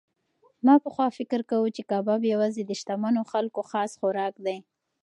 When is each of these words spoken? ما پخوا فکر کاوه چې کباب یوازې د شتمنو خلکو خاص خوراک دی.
ما 0.65 0.75
پخوا 0.85 1.07
فکر 1.17 1.39
کاوه 1.49 1.69
چې 1.75 1.81
کباب 1.91 2.21
یوازې 2.33 2.61
د 2.65 2.71
شتمنو 2.79 3.21
خلکو 3.31 3.61
خاص 3.69 3.91
خوراک 3.99 4.35
دی. 4.45 4.57